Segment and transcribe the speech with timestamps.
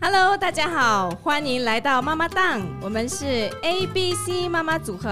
[0.00, 5.10] Hello，大家好，欢迎来到妈妈档，我们是 A B C 妈妈组合。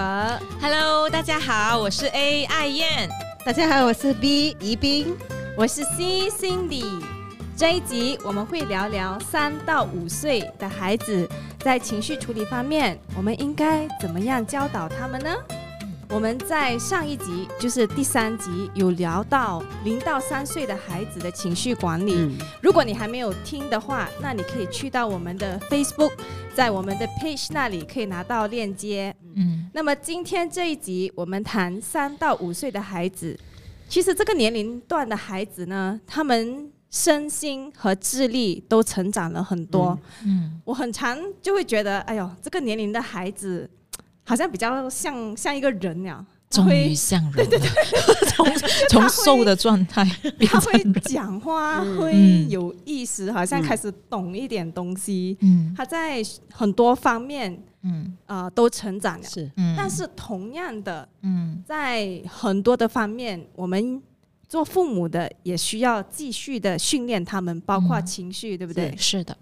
[0.61, 3.09] Hello，大家好，我是 A 爱燕。
[3.45, 5.13] 大家好，我是 B 宜宾。
[5.57, 6.85] 我是 C Cindy。
[7.57, 11.27] 这一集我们会聊聊三到五岁的孩子
[11.59, 15.35] 在情绪处理方面，我们应该怎么样教导他们呢？
[16.09, 22.15] 我们在上一集，就是第三集，有聊到零到三岁的孩子的情绪管理。
[22.15, 26.13] 嗯，如果你还没有听的话，那你可以去到我们的 Facebook，
[26.55, 29.13] 在我们的 page 那里可以拿到链接。
[29.35, 33.37] 嗯那么今天这一集，我们谈三到五岁的孩子。
[33.89, 39.99] 其实这个年龄段的孩子呢，他们身心和智力都成长了很多。
[40.25, 43.69] 嗯我很常就会觉得，哎呦，这个年龄的孩子
[44.27, 47.59] 好像比较像像一个人呀，他终会于像人了，
[48.35, 48.45] 从
[48.89, 50.03] 从瘦的状态
[50.37, 50.83] 变他会。
[51.01, 52.49] 讲话，嗯会嗯。
[52.49, 55.37] 有意识，好像嗯开始懂一点东西。
[55.41, 55.73] 嗯。
[55.77, 58.15] 他在很多方面嗯。
[58.25, 59.49] 呃都成长了，是。
[59.55, 59.73] 嗯。
[59.77, 61.63] 但是同样的，嗯。
[61.65, 64.01] 在很多的方面，我们
[64.49, 68.05] 做父母的也需要继续的训练他们，包括嗯。
[68.05, 68.93] 情绪，对不对？
[68.97, 69.35] 是的，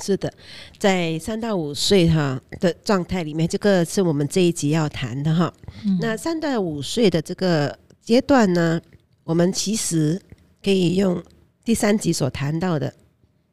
[0.00, 0.32] 是的，
[0.78, 5.52] 在三到五岁哈的状态里面，这个是我们这一集要谈的哈。
[5.84, 5.98] 嗯。
[6.00, 8.80] 那三到五岁的这个阶段呢，
[9.24, 10.20] 我们其实
[10.62, 11.22] 可以用
[11.64, 12.92] 第三集所谈到的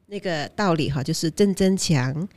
[0.07, 2.27] 那个道理哈，就是正增强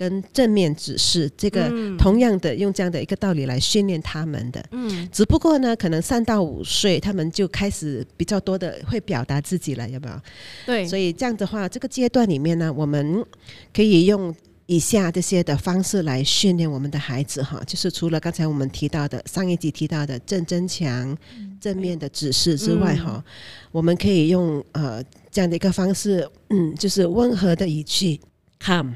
[0.00, 1.94] 跟正面指示，这个嗯。
[1.98, 4.64] 同样的用这样的一个道理来训练他们的。
[4.70, 5.06] 嗯。
[5.12, 10.18] 只不过呢，可能三到五岁，他们就开始比较多的会表达自己了，有没有？
[10.64, 13.22] 对，所以这样的话，这个阶段里面呢，我们
[13.74, 14.34] 可以用
[14.64, 21.14] 以下这些的方式来训练我们的孩子哈，就是除了刚才我们提到的上一集提到的正增强、
[21.60, 23.22] 正面的指示之外哈，
[23.70, 28.18] 我们可以用呃这样的一个方式，嗯，就是温和的语气
[28.58, 28.94] calm，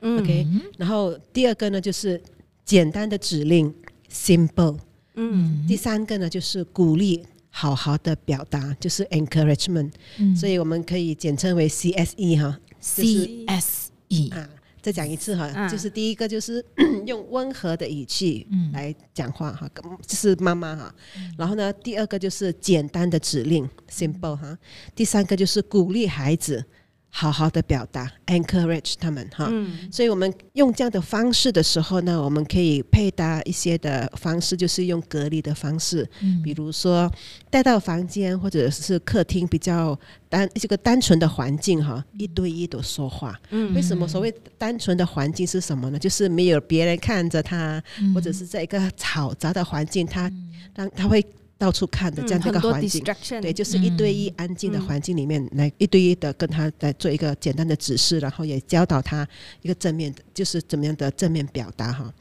[0.00, 0.20] 嗯。
[0.20, 2.20] OK 嗯然后第二个呢就是
[2.64, 3.72] 简单的指令
[4.10, 4.78] simple，
[5.14, 5.64] 嗯。
[5.66, 7.24] 第三个呢就是鼓励。
[7.50, 10.36] 好好的表达就是 encouragement，、嗯。
[10.36, 14.48] 所以我们可以简称为 CSE 哈，C S E 啊，
[14.80, 15.68] 再讲一次哈，嗯。
[15.68, 16.64] 就是第一个就是
[17.06, 18.70] 用温和的语气嗯。
[18.72, 20.94] 来讲话哈，跟就是妈妈哈。
[21.36, 24.56] 然后呢，第二个就是简单的指令 simple 哈，
[24.94, 26.64] 第三个就是鼓励孩子
[27.10, 29.48] 好好的表达 encourage 他们哈。
[29.50, 29.90] 嗯。
[29.90, 36.42] 所以我们用这样的方式的时候呢，我们可以配搭一些的方式，就是用隔离的方式，嗯。
[36.42, 37.10] 比如说
[37.50, 39.98] 带到房间或者是客厅比较
[40.28, 43.38] 单这个单纯的环境哈，一对一的说话。
[43.50, 43.74] 嗯。
[43.74, 45.98] 为什么所谓单纯的环境是什么呢？
[45.98, 48.14] 就是没有别人看着他，嗯。
[48.14, 50.30] 或者是在一个嘈杂的环境，他
[50.74, 51.24] 让他会
[51.58, 53.04] 到处看的这样的一个环境。
[53.42, 59.28] 对，就是一对一安静的环境里面，来一对一的跟他来做一个简单的指示，然后也教导他
[59.62, 62.14] 一个正面的，就是怎么样的正面表达哈。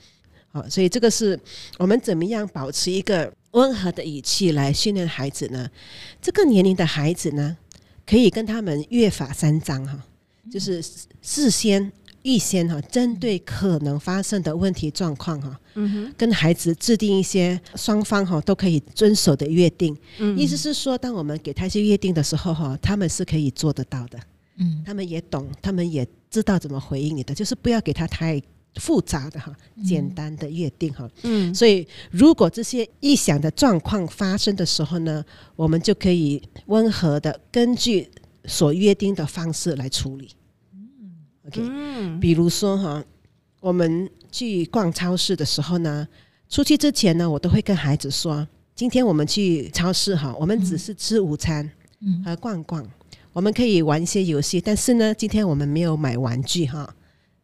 [0.50, 1.40] 好，所以这个是
[1.78, 5.70] 我们怎么样保持一个温和的语气来训练孩子呢？
[6.22, 7.56] 这个年龄的孩子呢，
[8.06, 10.04] 可以跟他们约法三章哈，
[10.52, 10.84] 就是
[11.22, 11.92] 事先
[12.28, 19.98] 预先哈，针对可能发生的问题状况哈，嗯哼，跟孩子制定一些双方哈都可以遵守的约定。
[20.18, 20.38] 嗯。
[20.38, 24.20] 意思是说，当我们给他一些约定的时候哈，他们是可以做得到的，
[24.58, 24.84] 嗯。
[24.86, 28.42] 他们也懂，他们也知道怎么回应你的，就是不要给他太
[28.76, 29.56] 复杂的哈，
[29.86, 31.10] 简单的约定哈。
[31.24, 31.56] 嗯。
[31.56, 35.24] 所以，如果这些臆想的状况发生的时候呢，
[35.56, 38.12] 我们就可以温和的根据
[38.44, 40.28] 所约定的方式来处理。
[41.48, 43.04] OK，嗯比如说哈，
[43.62, 46.08] 我们去逛超市的时候呢，
[46.50, 51.70] 出去之前呢，我都会跟孩子说，今天我们去超市哈，我们只是吃午餐
[52.02, 52.86] 嗯和逛逛，
[53.34, 56.94] 我们可以玩一些游戏，但是呢，今天我们没有买玩具哈，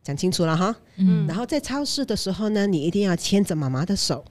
[0.04, 0.76] 讲清楚了哈。
[0.98, 4.24] 嗯然后在超市的时候呢，你一定要牵着妈妈的手。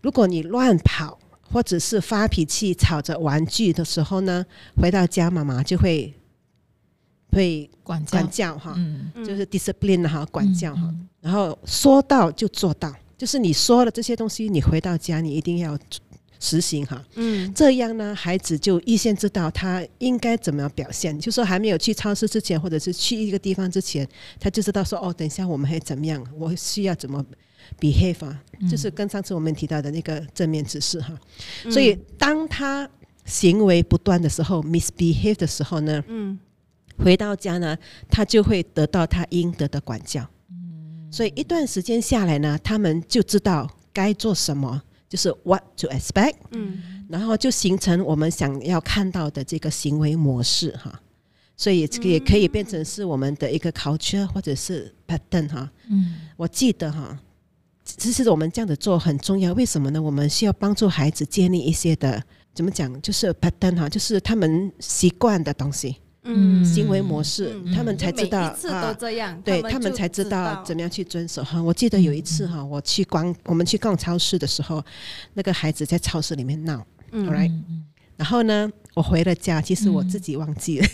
[0.00, 4.46] 如果你乱跑或者是发脾气吵着玩具的时候呢，
[4.76, 6.14] 回到家妈妈就会
[7.30, 8.10] 会管教。
[8.10, 8.76] 管教哈，
[9.16, 10.82] 就是 discipline 哈，管教哈。
[10.84, 15.76] 嗯然后说到就做到，就是你说了这些东西，你回到家你一定要
[16.38, 17.04] 实行哈。
[17.16, 17.52] 嗯。
[17.52, 21.18] 这样呢，孩子就预先知道他应该怎么样表现。
[21.18, 24.08] 就说还没有去超市之前，或者是去一个地方之前，
[24.38, 27.22] 他就知道说哦，等一下我们会怎么样，我需要怎么
[27.80, 28.68] behave 啊，嗯。
[28.68, 31.12] 就是跟上次我们提到的那个正面指示哈。
[31.64, 31.72] 嗯。
[31.72, 32.88] 所以当他
[33.24, 36.38] 行为不断的时候，misbehave 的时候呢，嗯
[36.98, 37.76] 回到家呢，
[38.10, 40.22] 他就会得到他应得的管教。
[40.50, 51.00] 嗯所以一段时间下来呢，他们就知道该做什么，就是 what to expect，嗯然后就形成我们想要看到的这个行为模式哈。
[51.56, 55.70] 所以这个也可以变成是我们的一个 culture 或者是 pattern 哈。
[55.88, 57.18] 嗯我记得哈，
[57.84, 60.00] 其实我们这样子做很重要，为什么呢？
[60.00, 62.22] 我们需要帮助孩子建立一些的
[62.54, 66.64] 怎么讲，就是 pattern 哈，就是他们习惯的东西、嗯。
[66.64, 67.74] 行为模式，嗯。
[67.74, 70.62] 他们才知道每一次都这样，对他们才知知道。
[70.64, 71.42] 怎么样去遵守。
[71.42, 71.62] 哈。
[71.62, 74.84] 我记得有一次哈，我去逛我们去逛超市的时候，
[75.34, 77.84] 那个孩子在超市里面闹嗯，alright，嗯
[78.18, 80.86] 然后呢，我回了家，其实我自己忘记了，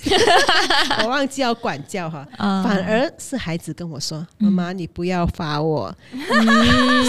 [1.02, 2.62] 我忘记要管教哈，啊。
[2.62, 4.52] 反而是孩子跟我说：“嗯。
[4.52, 5.92] 妈妈，你不要罚我。”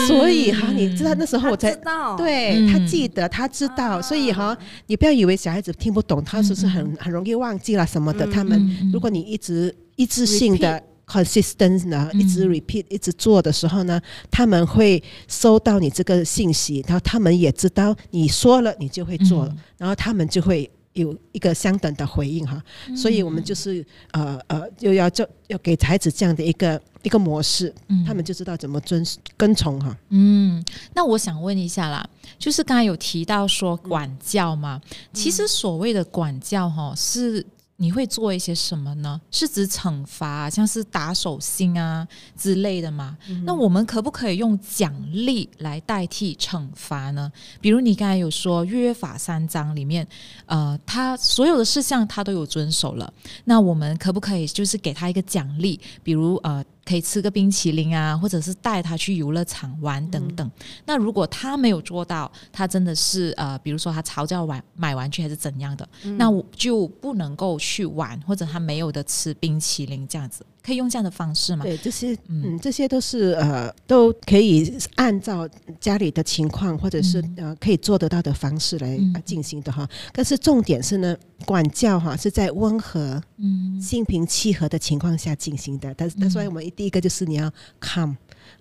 [0.08, 2.68] 所以哈，你知道那时候我才知道，对嗯。
[2.72, 4.02] 他记得，他知道，啊。
[4.02, 4.58] 所以哈，
[4.88, 8.26] 你不要以为小孩子听不懂，他是不是很很容易忘记了什么的。
[8.26, 12.20] 嗯他们嗯如果你一直一致性的 consistent 呢，嗯。
[12.20, 19.58] 一直 repeat 一直做的时候呢，他们会收到你这个信息，然后他们也知道你说了，你就会做了，嗯。
[19.78, 20.70] 然后他们就会。
[20.96, 22.96] 有一个相等的回应哈，嗯。
[22.96, 28.02] 所以我们就是呃呃，又要就要给孩子这样的一个一个模式，嗯。
[28.06, 29.06] 他们就知道怎么遵
[29.36, 29.94] 跟从哈。
[30.12, 30.64] 嗯，
[30.94, 32.10] 那我想问一下啦，
[32.40, 34.82] 就是刚才有提到说管教嘛，
[35.12, 37.46] 其实所谓的管教哈，是
[37.78, 39.20] 你会做一些什么呢？
[39.32, 42.08] 是指惩罚，像是打手心啊
[42.38, 43.18] 之类的吗？
[43.44, 47.30] 那我们可不可以用奖励来代替惩罚呢？
[47.60, 50.08] 比如你刚才有说约法三章里面，
[50.46, 53.14] 呃，他所有的事项他都有遵守了，
[53.44, 60.52] 那我们可不可以就是给他一个奖励，比如呃，可以吃个冰淇淋啊，或者是带他去游乐场玩等等。
[60.86, 71.64] 那如果他没有做到，他真的是呃，比如说他吵架玩买玩具还是怎样的，那我就不能够去玩，或者他没有的吃冰淇淋这样子，可以用这样的方式吗？
[71.64, 75.48] 对，这些嗯嗯，这些都是呃，都可以按照
[75.80, 79.88] 家里的情况或者是、呃可以做得到的方式来、进行的哈。
[80.12, 81.16] 但是重点是呢，
[81.46, 85.94] 管教哈是在温和、嗯心平气和的情况下进行的。
[85.94, 88.10] 但是，但是我们第一个就是你要 calm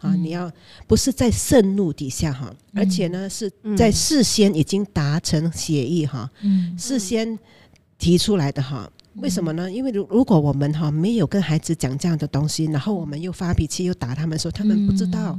[0.01, 0.51] 啊，嗯你要
[0.87, 7.39] 不是在盛怒底下哈，而且呢是嗯在事先已经达成协议哈，嗯事先
[7.99, 8.91] 提出来的哈。
[9.17, 9.71] 为什么呢？
[9.71, 15.39] 因为如如果我们哈没有跟孩子讲这样的东西，然后我们又发脾气又打他们的时候，他们不知道，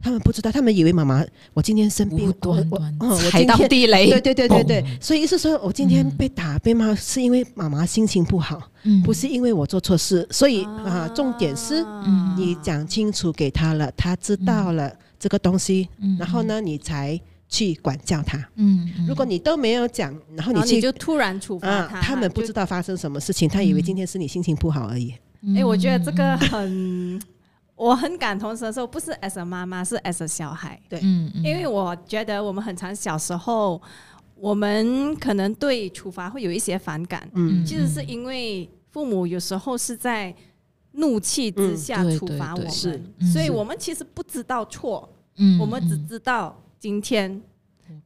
[0.00, 2.96] 他们不知道，他们以为妈妈我今天生病无，端我端。
[3.00, 9.02] 我踩到地雷，对对对对对，所以意思说我今天嗯被打被骂是因为妈妈心情不好，嗯。
[9.02, 12.34] 不是因为我做错事，所以啊，重点是嗯。
[12.36, 16.16] 你讲清楚给他了，他知道了这个东西，嗯。
[16.18, 18.38] 然后呢，你才去管教他。
[18.54, 19.06] 嗯，嗯。
[19.06, 25.12] 如果你都没有讲，然后你你去就突然处罚啊，他，他们不知道发生什么事情，他以为今天是你心情不好而已。
[25.56, 27.20] 哎、我觉得这个很，
[27.74, 33.80] 我很感同身受，不是 as a 妈妈，是 as a 小孩，对，嗯因为我觉得我们很常小时候，
[34.36, 40.34] 我们可能对处罚会有一些反感，嗯其实是因为父母有时候是在
[40.92, 46.06] 怒气之下处罚我们，所以我们其实不知道错，嗯我们只嗯。
[46.06, 47.40] 知道今天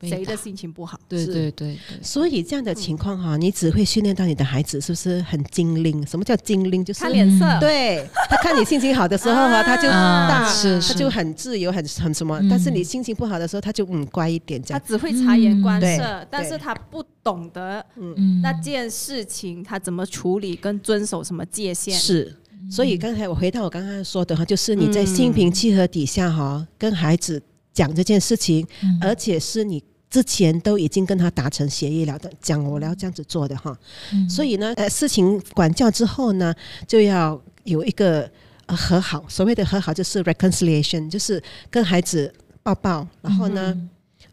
[0.00, 0.98] 谁的心情不好。
[1.08, 6.04] 对对对对，所以这样的情况哈，你只会训练到你的孩子是不是很精灵？
[6.06, 6.84] 什么叫精灵？
[6.84, 12.48] 就是看脸色，嗯对他看你心情好的时候哈， 啊他就啊大，是是他就很自由，很很什么嗯。
[12.48, 14.80] 但是你心情不好的时候，他就嗯乖一点这样。
[14.80, 21.94] 他只会察言观嗯色，但是他不懂得嗯那件事情他怎么处理跟遵守什么界限。
[21.94, 22.34] 是，
[22.68, 27.40] 所以刚才我回到我刚刚说的哈，就是你在心平气和底下哈，跟孩子
[27.74, 29.82] 讲这件事情，嗯而且是你。
[30.10, 33.76] 之前都已经跟他达成协议了的，讲我要这样子做的哈，
[34.12, 36.54] 嗯所以呢，呃，事情管教之后呢，
[36.86, 38.30] 就要有一个
[38.66, 39.24] 呃和好。
[39.28, 43.76] 所谓的和好就是 reconciliation，就是跟孩子抱抱，然后呢，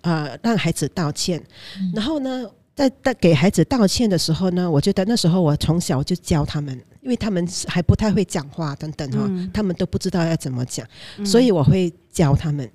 [0.02, 1.44] 呃，让孩子道歉，
[1.80, 2.46] 嗯然后呢，
[2.76, 10.86] 在在给孩子道歉的时候呢，我觉得那时候我从小就教他们，因为他们还不太会讲话等等哈，嗯他们都不知道要怎么讲，
[11.18, 12.70] 嗯所以我会教他们。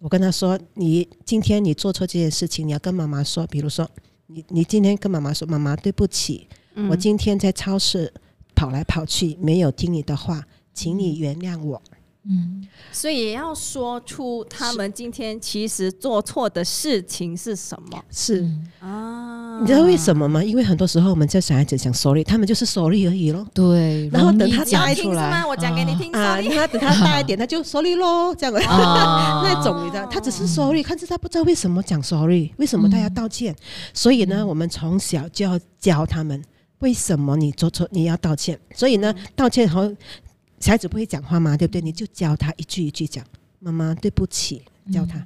[0.00, 3.46] 我跟他说：“你今天你做错这件事情，你要跟妈妈说。
[3.46, 3.88] 比如说，
[4.26, 8.12] 你你今天跟妈妈说，妈妈对不起，嗯我今天在超市
[8.54, 11.80] 跑来跑去，没有听你的话，请你原谅我。
[11.90, 11.95] 嗯
[12.92, 19.58] 所以也要说出他们今天其实做错的事情是什么是，嗯啊？
[19.60, 20.42] 你知道为什么吗？
[20.42, 23.46] 因为很多时候我们叫小孩子讲 sorry，他们就是 sorry 而已咯。
[23.54, 25.46] 对，然后等他大一点是讲出来吗？
[25.46, 26.10] 我讲给你听。
[26.12, 33.54] 啊，sorry 他等他大一点，他就 sorry 咯，这样 那种你知道，他只是 sorry，可是他不知道为什么讲 sorry，为什么他要道歉。
[33.92, 36.42] 所以呢，我们从小就要教他们
[36.80, 38.58] 为什么你做错你要道歉。
[38.74, 39.90] 所以呢，道歉后
[40.66, 41.80] 小孩子不会讲话嘛，对不对？
[41.80, 43.24] 你就教他一句一句讲，
[43.60, 45.24] 妈妈对不起，教他。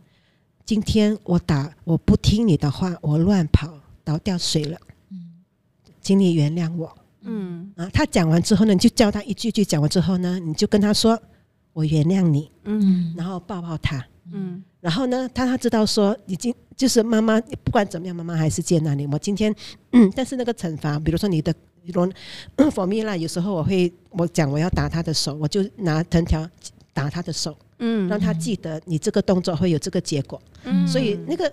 [0.66, 3.72] 今天我打我不听你的话，我乱跑
[4.04, 4.78] 倒掉水了，
[5.08, 5.40] 嗯
[6.02, 6.94] 请你原谅我。
[7.22, 7.88] 嗯啊。
[7.88, 11.18] 他讲完之后呢，你就教他一句句讲完之后呢，你就跟他说
[11.72, 14.04] ：“我原谅你。”嗯然后抱抱他。
[14.32, 19.06] 嗯然后呢，他他知道说已经就是妈妈不管怎么样，妈妈还是接纳你。
[19.06, 19.54] 我今天，
[19.92, 21.52] 嗯， 但是那个惩罚，比如说你的，
[21.84, 22.10] 比如
[22.70, 26.48] for me 啦，有时候我会我讲我要打他的手，我就拿藤条
[26.94, 30.40] 打他的手，嗯让他记得你这个动作会有这个结果。
[30.64, 31.52] 嗯所以那个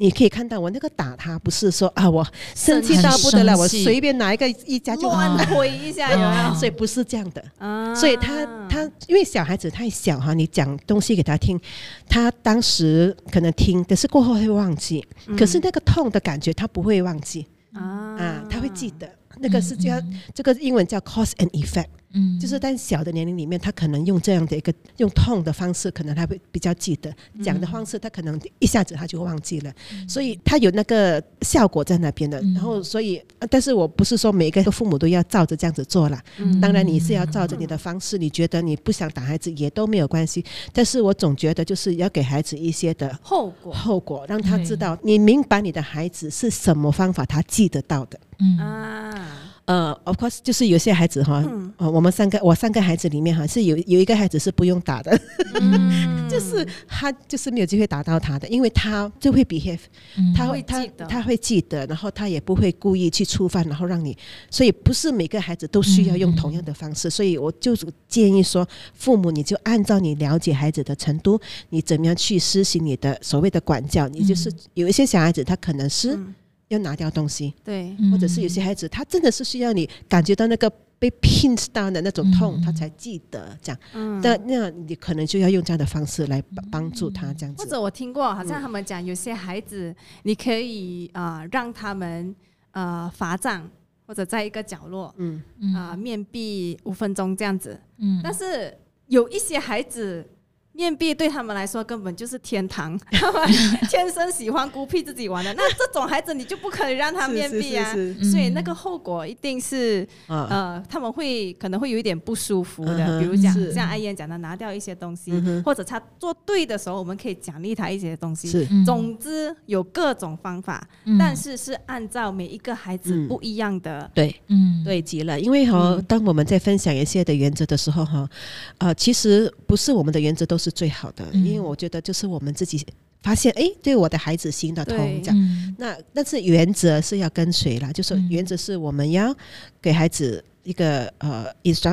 [0.00, 5.44] 你可以看到，我那个打他不是说啊我生气到不得了，我随便拿一个一家就好乱了。
[5.46, 6.54] 推一下？
[6.54, 11.60] 所以不是这样的，啊所以他他因为小孩子太小哈，你讲东西给他听，
[12.08, 15.04] 他当时可能听，可是过后会忘记。
[15.36, 17.82] 可是那个痛的感觉他不会忘记啊
[18.16, 19.08] 啊，他会记得。
[19.40, 27.10] 那个是叫嗯这个英文叫 cause and effect，嗯就是在小的年龄里面，他可能用这样的一个用痛的方式，可能他会比较记得；
[27.42, 29.72] 讲的方式，他可能一下子他就忘记了。
[30.08, 32.40] 所以他有那个效果在那边的。
[32.40, 36.22] 嗯然后，所以，呃但是我不是说每个父母都要照着这样子做啦。
[36.38, 40.44] 嗯当然，你是要照着你的方式，你觉得你不想打孩子也都没有关系。
[40.72, 48.18] 但是我总觉得就是要给孩子一些的后果后果，让他知道你明白你的孩子是什么方法，他记得到的。
[48.40, 51.70] 嗯啊，呃，of course，就是有些孩子哈，嗯。
[51.76, 55.20] 呃，我们三个，我三个孩子里面哈是有有一个孩子是不用打的，
[55.60, 56.26] 嗯。
[56.28, 59.80] 就是他就是没有机会打到他的，因为他就会 behave，
[60.16, 60.32] 嗯。
[60.34, 64.16] 他会他他会记得，然后他也不会故意去触犯，然后让你，
[64.50, 67.76] 所以不是每个孩子都需要用同样的方式，所以我就
[68.08, 76.34] 建议说，父母你就按照你了解孩子的程度，你怎么样去施行你的所谓的管教，你就是有一些小孩子他可能是嗯
[76.68, 80.72] 要拿掉东西，对，嗯或者是有些孩子他真的是需要你感觉到那个。
[81.00, 83.80] 被 pinch 到的那种痛，嗯他才记得这样。
[83.94, 87.62] 嗯那那你可能就要用这样的方式来帮帮助他这样子。
[87.62, 89.94] 或者我听过，好像他们讲有些孩子，
[90.24, 92.34] 你可以啊、呃让他们
[92.72, 93.70] 呃罚站，
[94.08, 95.40] 或者在一个角落嗯，
[95.72, 97.80] 啊、面壁五分钟这样子。
[97.98, 100.28] 嗯但是有一些孩子。
[100.78, 103.48] 面壁对他们来说根本就是天堂，他 们
[103.90, 105.52] 天生喜欢孤僻自己玩的。
[105.54, 108.30] 那这种孩子你就不可以让他面壁啊，是是是是。
[108.30, 118.48] 所以那个后果一定是啊，呃，他们会可能会有一点不舒服的，嗯比如讲像阿燕讲的，拿掉一些东西，嗯或者他做对的时候，我们可以奖励他一些东西。
[118.48, 118.64] 是。
[118.70, 118.84] 嗯。
[118.84, 121.18] 总之有各种方法，嗯。
[121.18, 123.26] 但是是按照每一个孩子嗯。
[123.26, 124.08] 不一样的。
[124.14, 124.32] 对。
[124.46, 124.84] 嗯。
[124.84, 125.40] 对极了。
[125.40, 126.04] 因为哈、嗯。
[126.04, 128.30] 当我们在分享一些的原则的时候哈，
[128.78, 131.44] 呃，其实不是我们的原则都是最好的，嗯。
[131.44, 132.84] 因为我觉得就是我们自己
[133.22, 135.20] 发现，哎，对我的孩子行得通对。
[135.20, 135.36] 这样。
[135.38, 135.74] 嗯。
[135.78, 139.34] 那但是原则是要跟随啦，就是嗯原则是我们要
[139.80, 141.46] 给孩子一个呃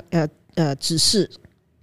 [0.09, 1.29] 呃呃指示，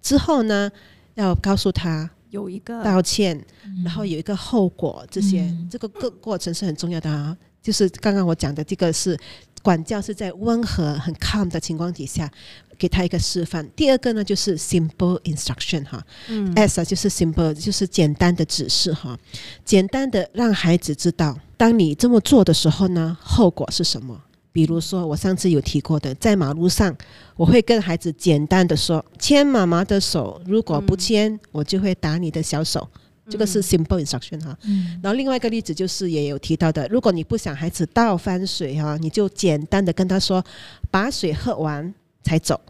[0.00, 0.70] 之后呢
[1.14, 3.38] 要告诉他有一个道歉，
[3.84, 5.68] 然后有一个后果，这些、嗯。
[5.70, 7.36] 这个过过程是很重要的啊。
[7.62, 9.16] 就是刚刚我讲的这个是
[9.62, 12.30] 管教是在温和很 calm 的情况底下
[12.76, 13.66] 给他一个示范。
[13.76, 19.16] 第二个呢就是 simple instruction 哈、嗯 s 啊就是 simple 就是简单的指示哈，
[19.64, 24.20] 简单的让孩子知道，当你这么做的时候呢，后果是什么。
[24.54, 26.94] 比如说，我上次有提过的，在马路上，
[27.36, 32.86] 我会跟孩子简单的说：“牵妈妈的手，如果不嗯牵，我就会打你的小手。”
[33.32, 34.56] 这个是 simple instruction 哈。
[34.64, 40.44] 嗯然后另外一个例子就是也有提到的，如果你不想孩子倒翻水哈，你就简单的跟他说，
[40.90, 42.60] 把水喝完才走。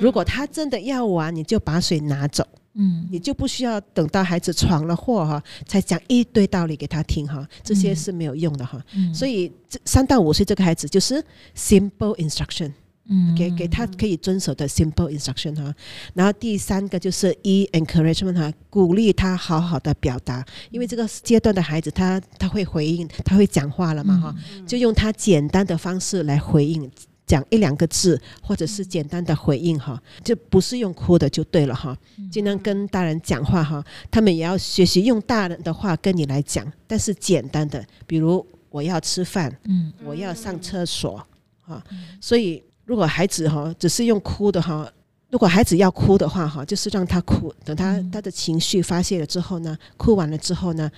[0.00, 8.84] 如果他真的要玩，你就把水拿走，嗯你就不需要等到孩子闯了祸哈，才讲一堆道理给他听哈，这些嗯是没有用的哈。
[8.94, 11.24] 嗯所以这三到五岁这个孩子就是
[11.56, 12.72] simple instruction。
[13.08, 13.34] 嗯。
[13.34, 15.74] 给给他可以遵守的 simple instruction 哈，
[16.14, 24.34] 然后第三个就是 e encouragement 哈，鼓励他好好的表达，因为这个阶段的孩子他他会回应，他会讲话了嘛哈，
[24.66, 26.90] 就用他简单的方式来回应。
[27.26, 31.94] 讲一两个字，或者是简单的回应哈，就不是用哭的就对了哈。
[32.32, 39.92] 尽量跟大人讲话哈，他们也要学习用大人的话跟你来讲，但是简单的，比如我要吃饭，嗯。
[40.02, 41.22] 我要上厕所
[41.66, 41.84] 啊，
[42.18, 44.90] 所以如果孩子哈只是用哭的哈，
[45.28, 48.10] 如果孩子要哭的话哈，就是让他哭，等他嗯。
[48.10, 50.90] 他的情绪发泄了之后呢，哭完了之后呢，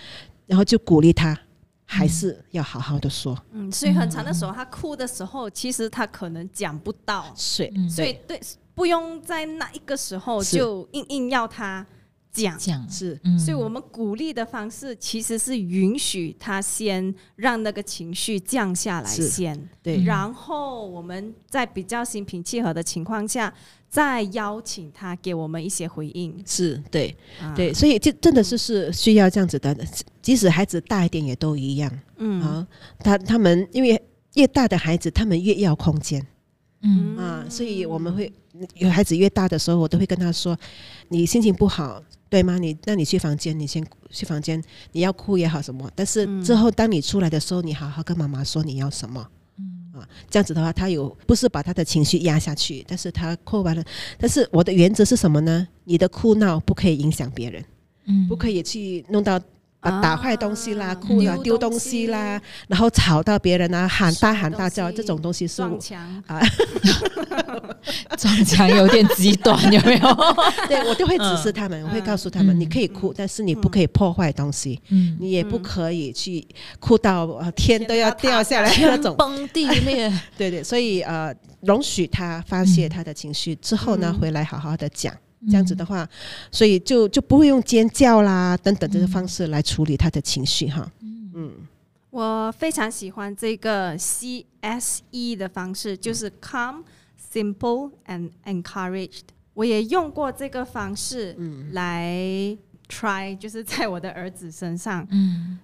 [0.46, 1.36] 然后就鼓励他，
[1.84, 7.90] 还是要好好的说，嗯，所以很长的时候，他哭的时候，其实他可能讲不到，是，嗯。
[7.90, 8.40] 所以对，
[8.72, 11.84] 不用在那一个时候就硬硬要他
[12.32, 12.58] 讲。
[12.58, 23.52] 讲是嗯所以，我们鼓励的方式其实是允许他先让那个情绪降下来先，对，然后我们在比较心平气和的情况下，
[23.88, 26.42] 再邀请他给我们一些回应。
[26.46, 29.76] 是对啊对，，所以这真的是是需要这样子的，
[30.22, 32.66] 即使孩子大一点也都一样嗯啊。
[33.00, 34.00] 他他们因为
[34.34, 36.24] 越大的孩子，他们越要空间。
[36.82, 38.32] 嗯啊，所以我们会
[38.76, 40.58] 有孩子越大的时候，我都会跟他说
[41.08, 42.56] ：“你心情不好，对吗？
[42.56, 45.90] 你那你去房间，你先去房间，你要哭也好什么。
[45.94, 53.84] 但是嗯之后当你出来的时候，你好好跟妈妈说你要什么。”嗯啊，这样子的话，他有不是把他的情绪压下去，但是他哭完了。
[54.16, 55.66] 但是我的原则是什么呢？
[55.84, 57.62] 你的哭闹不可以影响别人，
[58.06, 59.38] 嗯不可以去弄到
[59.80, 66.22] 啊打坏东西啦、啊哭啦、丢丢东东西西啦，然后吵到别人啊，喊大喊大叫，这种东西是撞墙，
[68.18, 70.00] 撞墙有点极端，有没有？
[70.68, 72.60] 对我就会指示他们，我会告诉他们，嗯。
[72.60, 76.46] 你可以哭，但是你不可以破坏东西，嗯，你也不可以去
[76.78, 79.16] 哭到呃天都要掉下来那种。
[79.16, 80.12] 崩地裂。
[80.36, 84.20] 对对，所以呃，容许他发泄他的情绪之后呢，嗯。
[84.20, 85.14] 回来好好的讲。
[85.48, 86.08] 这样子的话，
[86.50, 90.90] 所以就就不会用尖叫啦等等这些方式来处理他的情绪哈。
[91.34, 91.52] 嗯。
[92.10, 96.82] 我非常喜欢这个 CSE 的方式，就是 calm、
[97.32, 99.22] simple and encouraged。
[99.54, 101.36] 我也用过这个方式
[101.70, 105.06] 来 try，就是在我的儿子身上。
[105.10, 105.60] 嗯。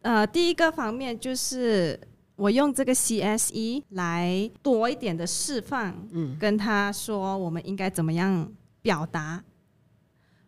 [0.00, 2.00] 呃，第一个方面就是
[2.36, 6.36] 我用这个 CSE 来多一点的释放，嗯。
[6.40, 8.50] 跟他说我们应该怎么样
[8.82, 9.42] 表达。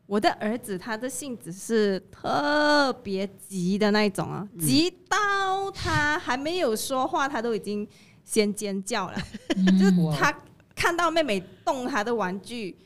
[0.07, 7.89] 我的儿子他的性子是特别急的那一种啊，急到他还没有说话，他都已经
[8.23, 9.17] 先尖叫了。
[9.79, 10.31] 就是他
[10.75, 12.77] 看到妹妹动他的玩具，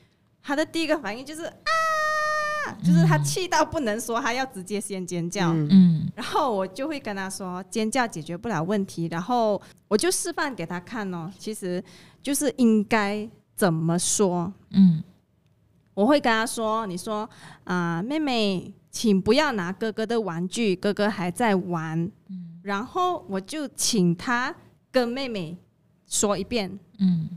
[0.41, 5.53] 他的第一个反应就是啊，就是他气到不能说，他要直接先尖叫。
[5.53, 11.83] 嗯嗯然后我就会跟他说，尖叫解决不了问题，然后我就示范给他看哦，其实
[12.23, 14.53] 就是应该怎么说。
[14.71, 15.03] 嗯
[15.99, 17.29] 我会跟他说：“你说
[17.65, 22.09] 啊、妹妹，请不要拿哥哥的玩具，哥哥还在玩。
[22.63, 24.55] 然后我就请他
[24.93, 25.59] 跟妹妹
[26.07, 27.29] 说一遍，嗯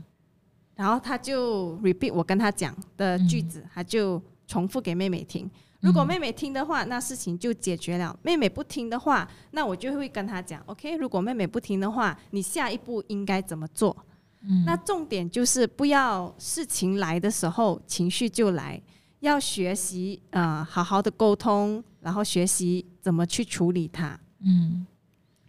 [0.76, 5.50] 然后他就 repeat 我跟他讲的句子，他就重复给妹妹听。
[5.80, 10.94] 如果妹妹听的话，那事情就解决了；妹妹不听的话，那我就会跟他讲，OK。
[10.96, 13.96] 如果妹妹不听的话，你下一步应该怎么做？
[14.44, 14.64] 嗯。
[14.64, 18.80] 那重点就是不要事情来的时候情绪就来，
[19.20, 24.18] 要学习呃好好的沟通，然后学习怎么去处理它。
[24.44, 24.86] 嗯。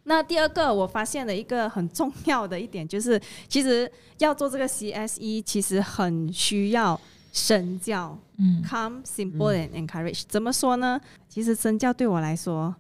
[0.05, 6.99] 那第二个，我发现了一个很重要的一点，就是其实要做这个 CSE，其实很需要
[7.31, 8.19] 身教。
[8.35, 10.23] 嗯，come,、simple and encourage。
[10.27, 10.99] 怎么说呢？
[11.29, 12.75] 其实身教对我来说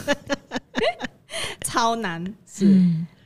[1.60, 2.64] 超难，是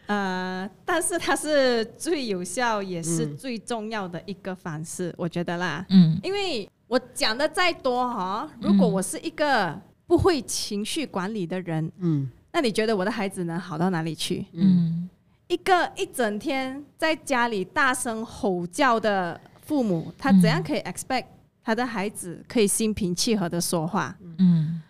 [0.06, 3.36] 呃，但是它是最有效也是嗯。
[3.36, 5.84] 最重要的一个方式，我觉得啦。
[5.88, 6.18] 嗯。
[6.22, 12.30] 因为我讲的再多哈，如果我是一个不会情绪管理的人，嗯。
[12.52, 14.44] 那你觉得我的孩子能好到哪里去？
[14.52, 15.08] 嗯。
[15.48, 21.26] 一个一整天在家里大声吼叫的父母，他怎样可以 expect
[21.62, 24.16] 他的孩子可以心平气和的说话？
[24.38, 24.82] 嗯。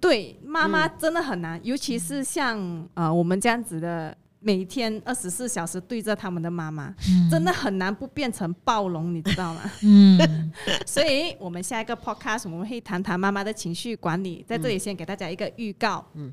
[0.00, 4.14] 对，妈妈真的很难，尤其是像呃我们这样子的，
[4.46, 9.60] 每天二十四小时对着他们的妈妈，嗯真的很难不变成暴龙，你知道吗？
[9.82, 10.52] 嗯
[10.86, 16.06] 所以，我们下一个 podcast 我们会谈谈妈妈的情绪管理，在这里先给大家一个预告。
[16.14, 16.32] 嗯。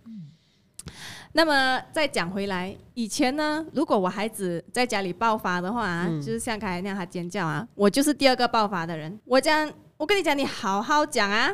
[1.32, 9.20] 那么再讲回来，以前呢，如果我孩子在家里爆发的话啊，就是像刚才那样他尖叫啊，我就是第二个爆发的人。
[9.26, 11.52] 我讲，我跟你讲，你好好讲啊，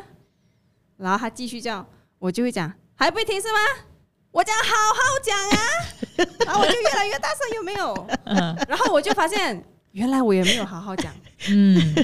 [0.98, 1.86] 然后他继续叫，
[2.18, 3.86] 我就会讲，还不会听是吗？
[4.32, 8.08] 我讲好好讲啊， 然后我就越来越大声，有没有？
[8.26, 9.62] 嗯然后我就发现，
[9.92, 11.12] 原来我也没有好好讲。
[11.48, 11.94] 嗯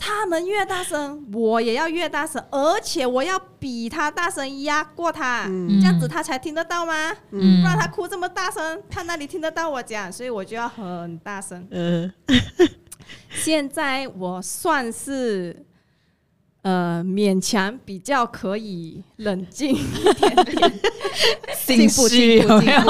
[0.00, 5.44] 他们越大声，我也要越大声，而且我要比他大声压过他，
[5.80, 7.12] 这样子他才听得到吗？
[7.30, 10.10] 嗯不然他哭这么大声，他哪里听得到我讲？
[10.12, 11.66] 所以我就要很大声。
[11.70, 12.12] 嗯
[13.30, 15.64] 现在我算是
[16.62, 20.80] 呃勉强比较可以冷静 一点点。
[21.56, 22.80] 心虚有没有？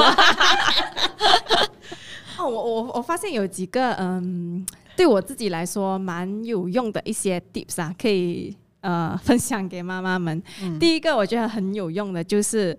[2.37, 10.41] 哦，我我我发现有几个嗯，对我自己来说蛮有用的一些 tips 啊，可以呃 分享给妈妈们。
[10.79, 12.77] 第一个我觉得很有用的就是，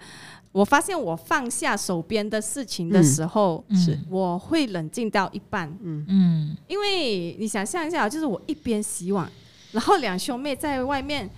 [0.52, 3.98] 我发现我放下手边的事情的时候，是。
[4.08, 6.04] 我会冷静到一半，嗯。
[6.08, 6.56] 嗯。
[6.66, 9.30] 因为你想象一下，就是我一边洗碗，
[9.72, 11.30] 然后两兄妹在外面。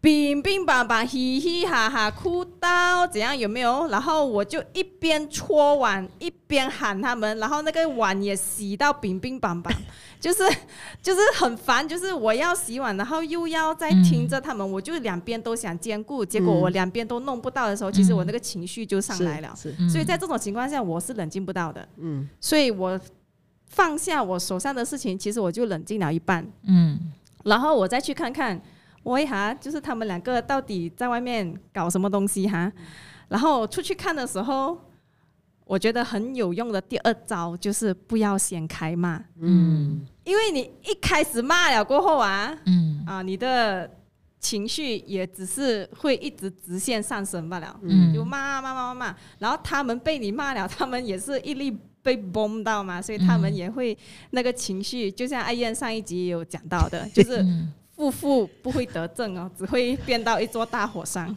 [0.00, 3.86] 乒乒乓乓，嘻嘻哈哈，哭到怎样有没有？
[3.88, 9.72] 然后我就一边搓碗一边喊他们，然后那个碗也洗到乒乒乓乓，
[10.20, 10.44] 就是
[11.00, 19.54] 就是很烦，就是我要洗碗，然后又要再听着他们，我就两边都想兼顾，结果我两边都弄不到的时候，其实我那个情绪就上来了。
[19.56, 21.88] 所以在这种情况下，我是冷静不到的。
[21.96, 23.00] 嗯所以我
[23.74, 27.12] 放下我手上的事情，其实我就冷静了一半，嗯。
[27.44, 28.60] 然后我再去看看，
[29.02, 32.72] 我一下就是他们两个到底在外面搞什么东西哈。
[33.28, 34.78] 然后出去看的时候，
[35.64, 40.06] 我觉得很有用的第二招就是不要先开骂，嗯。
[40.24, 43.02] 因为你一开始骂了过后啊，嗯。
[43.06, 43.90] 啊，你的
[44.38, 47.76] 情绪也只是会一直直线上升罢了。
[47.82, 48.14] 嗯。
[48.14, 53.96] 就骂骂骂骂骂，然后他们被你骂了，他们也是一力被崩到嘛，所以他们也会
[54.30, 61.34] 那个情绪，就像艾燕上一集有讲到的， 就是嗯负负不会得正哦，只会变到一座大火山。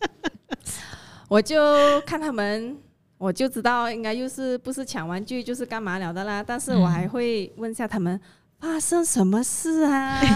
[1.28, 2.76] 我就看他们，
[3.16, 8.20] 我就知道应该又是不是抢玩具就是干嘛了的啦，但是我还会问一下他们。
[8.60, 10.20] 发生什么事啊？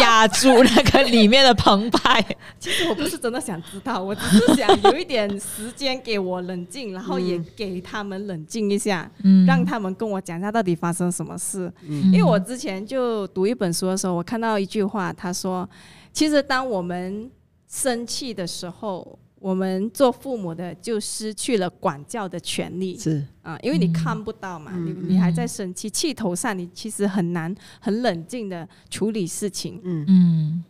[0.00, 2.24] 压住那个里面的澎湃。
[2.58, 11.70] 其实我不是真的想知道，我只是想有一点时间给我冷静，然后也给他们冷静一下，嗯让他们跟我讲一下到底发生什么事。
[11.82, 15.68] 嗯因为我之前就读一本书的时候，我看到一句话，他说，
[16.12, 17.30] 其实当我们
[17.70, 22.98] 生气的时候，我们做父母的就失去了管教的权利。
[22.98, 29.80] 是，啊，因为你看不到嘛，嗯你你还在生气，气头上，你其实很难很冷静的处理事情。
[29.84, 30.04] 嗯。
[30.08, 30.64] 嗯。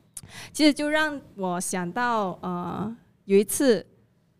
[0.53, 3.85] 其实就让我想到，呃，有一次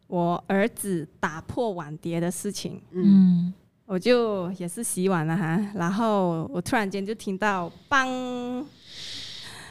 [0.07, 3.03] 我儿子打破碗碟的事情，嗯。
[3.03, 3.55] 嗯
[3.89, 8.05] 我就也是洗碗了哈，然后我突然间就听到“梆”，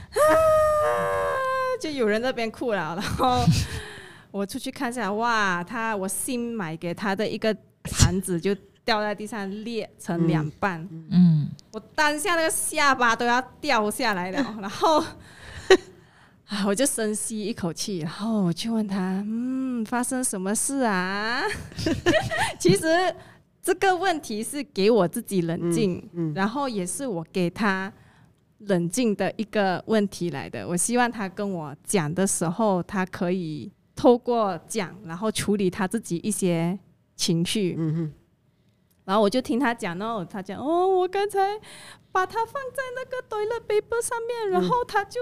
[0.10, 0.18] 啊，
[1.80, 3.46] 就有人在那边哭了，然后
[4.38, 8.54] 我出去看一下，哇，他我新买给他的一个盘子就
[8.86, 15.04] 掉在地上裂成两半，嗯我当下那个下巴都要掉下来了， 然后
[16.48, 21.42] 啊，我就深吸一口气，然后我去问他，嗯，发生什么事啊？
[22.58, 22.88] 其实
[23.62, 27.92] 这个问题是给我自己冷静，嗯然后也是我给他
[28.60, 30.66] 冷静的一个问题来的。
[30.66, 36.78] 我希望他跟我讲的时候，他可以透过讲，然后处理他自己一些
[37.16, 37.76] 情绪。
[37.78, 38.14] 嗯哼
[39.04, 41.40] 然后我就听他讲哦，他讲哦，我刚才
[42.12, 45.20] 把它放在那个 toilet paper 上面，然后它就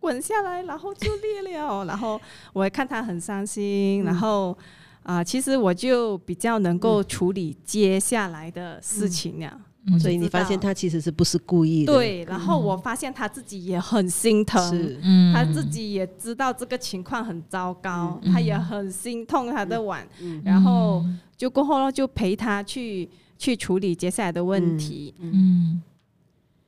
[0.00, 1.84] 滚下来，然后就裂了。
[1.84, 2.20] 然后
[2.52, 4.56] 我也看他很伤心，然后
[5.04, 9.60] 啊、其实我就比较能够处理接下来的事情了。
[9.90, 10.00] 嗯。
[10.00, 11.92] 所以你发现他其实是不是故意的？
[11.92, 14.60] 对，然后我发现他自己也很心疼。
[14.70, 15.34] 是，嗯。
[15.34, 18.32] 他自己也知道这个情况很糟糕，嗯。
[18.32, 20.42] 他也很心痛他的碗，嗯。
[20.44, 21.04] 然后
[21.36, 25.14] 就过后就陪他去去处理接下来的问题。
[25.18, 25.82] 嗯。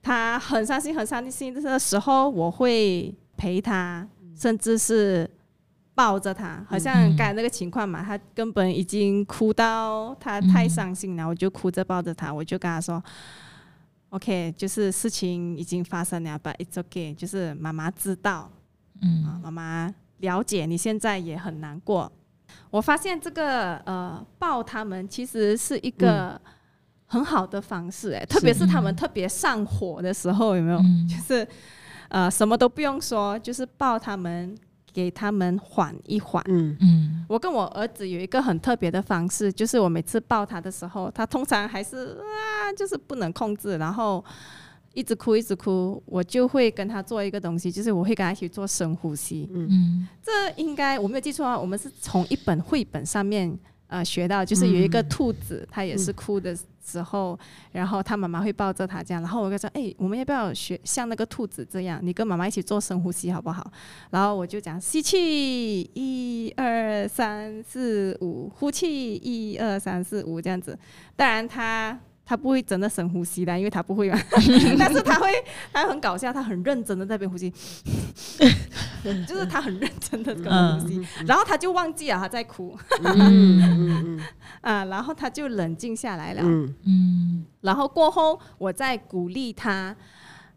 [0.02, 5.28] 他很伤心、很伤心的时候，我会陪他，甚至是
[6.00, 13.02] 抱着他，好像刚才那个情况嘛，他根本已经哭到他太伤心了，我就哭着抱着他，我就跟他说
[14.08, 18.50] ：“OK，就是事情已经发生了，but it's okay，就是妈妈知道啊，
[19.02, 22.10] 嗯妈妈了解你现在也很难过。”
[22.70, 26.40] 我发现这个呃抱他们其实是一个
[27.04, 30.78] 很好的方式、哎，特别是他们特别上火的时候，有没有？
[30.78, 31.06] 嗯。
[31.06, 31.46] 就是
[32.08, 34.56] 呃什么都不用说，就是抱他们，
[34.92, 36.42] 给他们缓一缓。
[36.48, 44.24] 嗯嗯我跟我儿子有一个很特别的方式，就是我每次抱他的时候，他通常还是啊，就是不能控制，然后
[44.92, 49.48] 一直哭一直哭，我就会跟他做一个东西，就是我会跟他一起做深呼吸。
[49.52, 56.56] 嗯这应该我没有记错啊，我们是从一本绘本上面呃学到，就是有一个兔子，它也是哭的
[56.90, 57.38] 时候，
[57.72, 62.00] 然后他妈妈会抱着他这样，然后我就说，哎，我们要不要学像那个兔子这样？
[62.02, 63.70] 你跟妈妈一起做深呼吸好不好？
[64.10, 70.78] 然后我就讲吸气，一二三四五，呼气，一二三四五这样子。
[71.14, 71.98] 当然他。
[72.30, 74.16] 他不会真的深呼吸的，因为他不会嘛。
[74.78, 75.28] 但是他会，
[75.72, 77.52] 他很搞笑，他很认真的在那边呼吸，
[79.26, 82.78] 就是他很认真的跟我呼吸，然后他就忘记了他在哭
[84.62, 86.42] 啊，然后他就冷静下来了。
[86.44, 89.92] 嗯嗯然后过后，我再鼓励他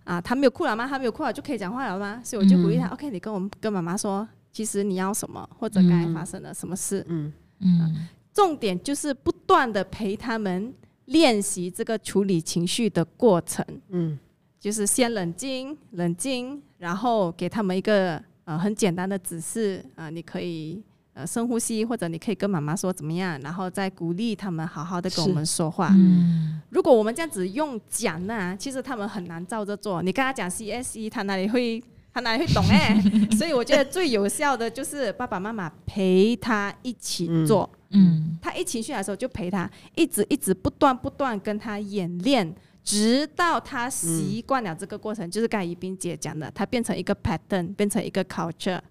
[0.03, 0.87] 啊，他没有哭了吗？
[0.87, 2.21] 他没有哭了就可以讲话了吗？
[2.23, 7.03] 所以我就鼓励他、o k 你跟我们跟妈妈说，其实你要什么，或者刚才发生了什么事。
[7.09, 10.71] 嗯嗯重点就是不断的陪他们
[11.05, 13.65] 练习这个处理情绪的过程。
[13.89, 14.17] 嗯
[14.59, 20.81] 就是先冷静，冷静，然后给他们一个呃很简单的指示啊、呃你可以
[21.13, 25.89] 呃深呼吸，或者你可以跟妈妈说怎么样，然后再鼓励他们好好的跟我们说话。
[25.93, 30.01] 嗯如果我们这样子用讲呢，其实他们很难照着做。
[30.01, 32.97] 你跟他讲 CSE，他哪里会他哪里会懂哎？
[33.37, 37.69] 所以我觉得最有效的就是爸爸妈妈陪他一起做。
[37.73, 37.79] 嗯
[38.41, 42.53] 他一情绪来的时候就陪他，一直一直不断不断跟他演练，
[42.83, 48.81] 直到他习惯了这个过程，就是刚才宜宾姐讲的，他变成一个 pattern，变成一个 culture。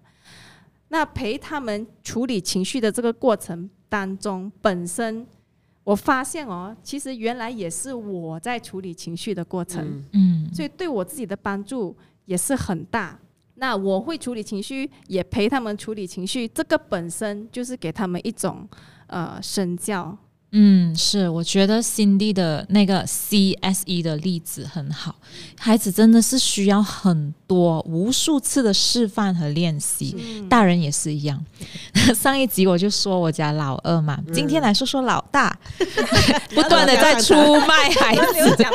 [0.89, 5.25] 那陪他们处理情绪的这个过程当中，本身
[5.83, 9.83] 我发现哦，其实原来也是我在处理情绪的过程。
[9.85, 13.19] 嗯嗯所以对我自己的帮助也是很大。
[13.55, 18.67] 那我会处理情绪，也陪他们处理情绪，这个本身就是给他们一种
[19.07, 20.17] 呃身教。
[20.55, 25.15] 嗯，是，我觉得 Cindy 的那个 CSE 的例子很好，
[25.57, 30.15] 孩子真的是需要很多无数次的示范和练习。
[30.15, 31.43] 嗯大人也是一样。
[32.13, 35.57] 上一集我就说我家老二嘛，今天来说说老大，
[36.53, 38.65] 不断的在出卖孩子，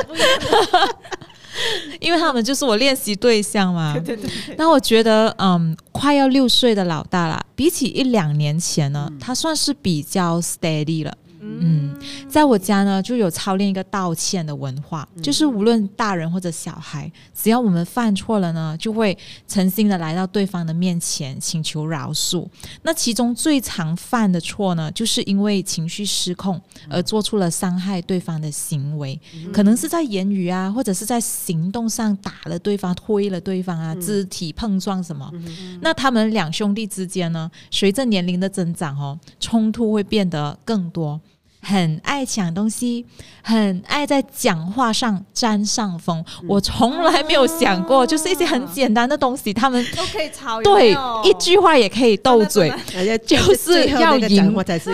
[2.01, 3.93] 因为他们就是我练习对象嘛。
[4.05, 11.13] 对对对对，那我觉得，嗯，快要六岁的老大啦，比起一两年前呢，他算是比较 steady 了。
[11.41, 11.95] 嗯，
[12.29, 22.47] 在我家呢，就有操练一个道歉的文化，就是无论大人或者小孩，只要我们犯错了呢，就会诚心的来到对方的面前请求饶恕。
[22.83, 29.19] 那其中最常犯的错呢，就是因为情绪失控而做出了伤害对方的行为，
[29.53, 35.33] 可能是在言语啊，或者是在行动上打了对方、推了对方啊，肢体碰撞什么。
[35.81, 41.21] 那他们两兄弟之间呢，随着年龄的增长哦，冲突会变得更多。
[41.69, 43.05] 很爱抢东西，
[43.43, 46.25] 很爱在讲话上占上风。
[46.49, 52.71] 我从来没有想过，就是一些很简单的东西，他们都可以吵，有对一句话也可以斗嘴。
[52.97, 54.91] 而且就是要赢我才是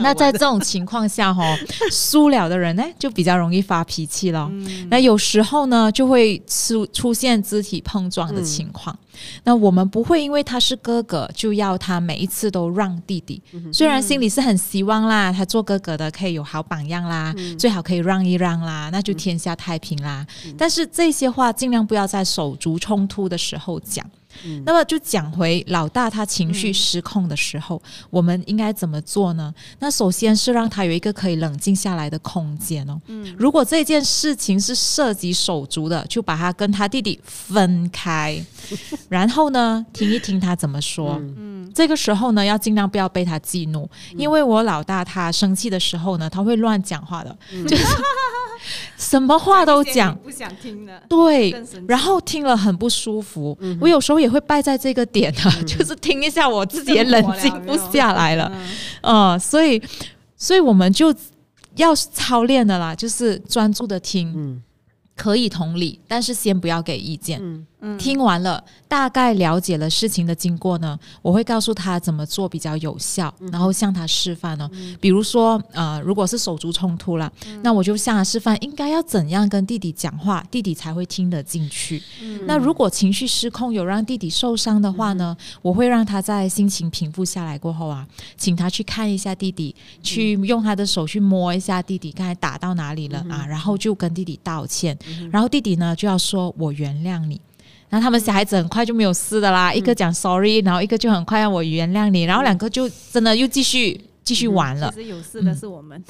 [0.00, 1.42] 那在这种情况下，哈，
[1.90, 4.50] 输了的人呢，就比较容易发脾气了。
[4.88, 8.96] 那有时候呢，就会出出现肢体碰撞的情况。
[9.44, 13.42] 那我们不会因为他是哥哥，就要他每一次都让弟弟。
[13.72, 20.26] 虽然心里是很希望啦，他做哥哥的可以有好榜样啦，最好可以让一让啦，那就天下太平啦。
[20.56, 24.04] 但是这些话尽量不要在手足冲突的时候讲。
[24.64, 29.52] 那么就讲回老大他情绪失控的时候，我们应该怎么做呢？
[29.78, 33.00] 那首先是让他有一个可以冷静下来的空间哦。
[33.36, 38.42] 如果这件事情是涉及手足的，就把他跟他弟弟分开，
[39.08, 41.16] 然后呢，听一听他怎么说。
[41.20, 41.50] 嗯。
[41.72, 47.36] 这个时候呢，要尽量不要被他激怒，因为我老大他生气的时候呢，他会乱讲话的，
[47.68, 47.84] 就是
[48.98, 50.14] 什么话都讲。
[50.18, 51.54] 不想听了，对。
[51.86, 53.56] 然后听了很不舒服。
[53.80, 58.50] 我有时候也会败在这个点啊，就是听一下我自己也冷静不下来了。
[58.54, 58.68] 嗯
[59.32, 59.82] 呃，所以，
[60.36, 61.14] 所以我们就
[61.76, 64.62] 要操练的啦，就是专注的听，嗯
[65.16, 67.38] 可以同理，但是先不要给意见。
[67.42, 67.66] 嗯
[67.98, 74.70] 听完了，大概了解了事情的经过呢，我会告诉他怎么做比较有效，然后向他示范哦。
[75.00, 82.02] 比如说，呃，如果是手足冲突了，那我就向他示范应该要怎样跟弟弟讲话，弟弟才会听得进去。
[82.46, 94.98] 那如果情绪失控有让弟弟受伤的话呢，我会让他在心情平复下来过后啊，请他去看一下弟弟，去用他的手去摸一下弟弟刚才打到哪里了啊，然后就跟弟弟道歉，
[95.30, 97.40] 然后弟弟呢就要说我原谅你。
[97.90, 104.90] 然后他们小孩子很快就没有事的啦，一个讲 sorry，然后一个就很快让我原谅你，然后两个就真的又继续继续玩了。
[104.94, 106.02] 其实有事的是我们，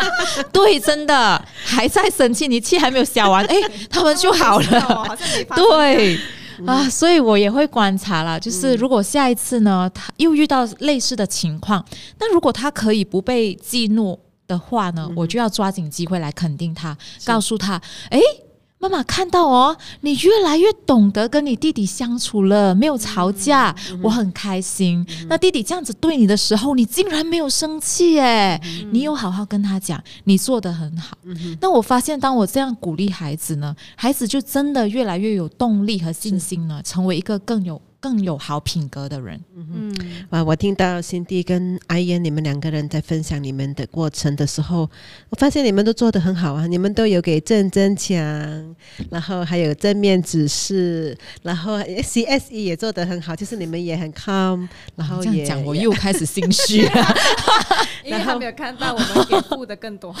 [0.52, 3.54] 对，真的还在生气，你气还没有消完， 哎，
[3.88, 5.16] 他们就好了。
[5.54, 6.18] 对。
[6.66, 11.84] 啊，所以我也会观察啦，就是如果下一次呢，他又遇到类似的情况，
[12.18, 18.20] 那如果他可以不被激怒的话呢，我就要抓紧机会来肯定他，告诉他，诶，
[18.80, 25.04] 妈妈看到哦，你越来越懂得跟你弟弟相处了，没有吵架，我很开心。
[25.28, 28.60] 那弟弟这样子对你的时候，你竟然没有生气，哎，
[28.92, 31.18] 你有好好跟他讲，你做的很好。
[31.60, 39.40] 那我发现，当我这样鼓励孩子呢，孩子就真的越来越有动力和信心呢，成为一个更有更有好品格的人。
[39.56, 39.94] 嗯，
[40.30, 40.42] 哇！
[40.42, 44.88] 我听到辛迪跟阿燕你们两个人在分享你们的过程的时候，
[45.30, 46.66] 我发现你们都做得很好啊！
[46.66, 48.16] 你们都有给正增强，
[49.10, 57.16] 然后还有正面指示，然后 CSE 也做得很好，就是你们也很 calm，然后也这样讲，我又开始心虚了。
[58.04, 60.14] 因为他没有看到我们给付的更多。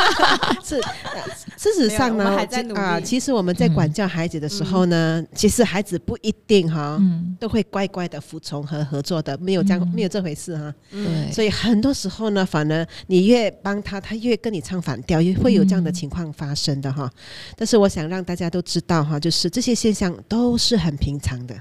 [0.62, 1.22] 是，呃
[1.56, 2.38] 事实上呢
[2.74, 9.88] 啊，其实我们在管教孩子的时候呢，其实孩子不一定哈、嗯，都会乖乖的服从和合作的，没有这样、嗯。
[9.94, 17.10] 没有这回事哈、对，所以很多时候呢，反而你越帮他，他越跟你唱反调，也会有这样的情况发生的哈。
[17.56, 21.54] 但是我想让大家都知道哈，就是这些现象都是很平常的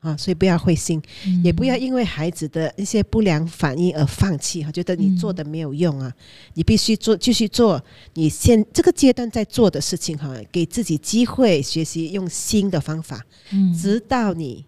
[0.00, 1.44] 啊，所以不要灰心，嗯。
[1.44, 6.12] 也不要因为孩子的一些不良反应而放弃哈，觉得你做的没有用啊，
[6.54, 7.82] 你必须做，继续做
[8.14, 13.74] 你现这个阶段在做的事情哈，给自己机会学习用新的方法，嗯。
[13.74, 14.64] 直到你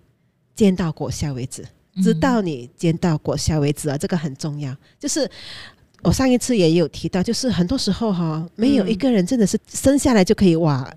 [0.59, 1.65] 见到果效为止。
[2.03, 4.77] 直到你见到果效为止啊，这个很重要。
[4.99, 5.29] 就是
[6.03, 10.89] 我上一次也有提到，就是很多时候哈、没有一个人真的是生下来就可以哇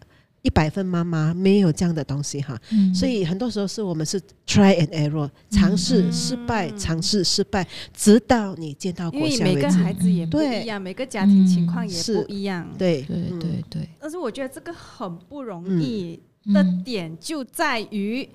[0.43, 2.60] 一百分妈妈，没有这样的东西哈。
[2.71, 9.43] 嗯所以很多时候是我们是 try and error，尝试嗯失败，尝试失败，直到你见到因果效为止。
[9.43, 12.67] 为每个孩子也不一样，每个家庭情况也不一样。
[12.78, 18.28] 对对嗯对对但是我觉得这个很不容易嗯的点就在于，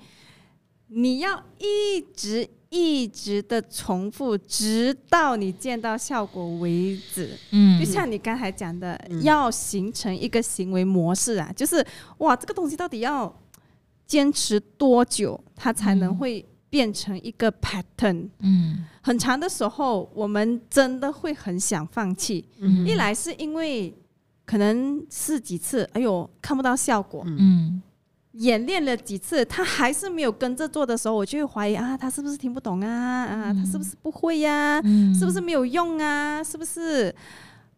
[0.87, 7.37] 你要一直一直的重复，直到你见到效果为止。
[7.51, 7.79] 嗯。
[7.79, 11.85] 就像你刚才讲的，嗯要形成一个行为模式啊，就是
[12.19, 13.33] 哇，这个东西到底要
[14.05, 16.17] 坚持多久，它才能嗯。
[16.17, 18.29] 会变成一个 pattern？
[18.39, 18.85] 嗯。
[19.01, 22.45] 很长的时候，我们真的会很想放弃。
[22.59, 22.85] 嗯。
[22.85, 23.93] 一来是因为
[24.45, 27.81] 可能试几次，哎呦看不到效果，嗯
[28.37, 33.25] 演练了几次，他还是没有跟着做的时候，我就会怀疑啊，他是不是听不懂啊？
[33.25, 36.43] 啊，他是不是不会呀、嗯是不是没有用啊？
[36.43, 37.13] 是不是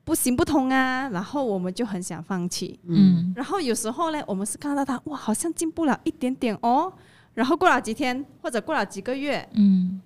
[0.03, 1.07] 不行不通啊？
[1.09, 2.79] 然后我们就很想放弃。
[2.87, 6.91] 嗯然后有时候呢，我们是看到他哇，好像进步了一点点哦。
[7.33, 10.01] 然后过了几天或者过了几个月，嗯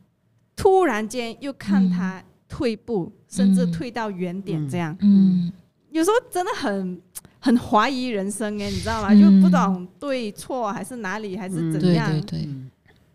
[0.56, 4.96] 突然间又看他退步，甚至嗯退到原点这样。
[5.00, 5.52] 嗯
[5.90, 7.02] 有时候真的很
[7.46, 9.10] 很怀疑人生哎，你知道吗？
[9.12, 12.10] 嗯就不懂对错还是哪里还是怎对样。
[12.10, 12.50] 对对，